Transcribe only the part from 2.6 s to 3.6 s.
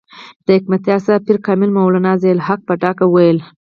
په ډاګه وویل.